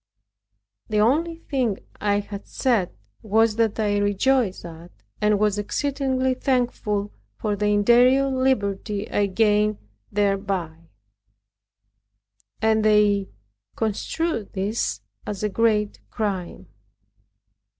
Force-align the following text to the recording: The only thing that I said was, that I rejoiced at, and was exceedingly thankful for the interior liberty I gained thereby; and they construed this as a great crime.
The 0.89 0.97
only 0.97 1.35
thing 1.35 1.75
that 1.75 1.83
I 2.01 2.39
said 2.43 2.89
was, 3.21 3.55
that 3.57 3.79
I 3.79 3.99
rejoiced 3.99 4.65
at, 4.65 4.89
and 5.21 5.37
was 5.37 5.59
exceedingly 5.59 6.33
thankful 6.33 7.13
for 7.37 7.55
the 7.55 7.67
interior 7.67 8.27
liberty 8.27 9.07
I 9.11 9.27
gained 9.27 9.77
thereby; 10.11 10.89
and 12.63 12.83
they 12.83 13.29
construed 13.75 14.53
this 14.53 15.01
as 15.27 15.43
a 15.43 15.49
great 15.49 15.99
crime. 16.09 16.65